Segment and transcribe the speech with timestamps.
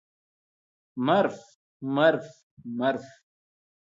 [0.97, 1.43] മര്ഫ്
[1.81, 2.31] മര്ഫ്
[2.79, 3.11] മര്ഫ്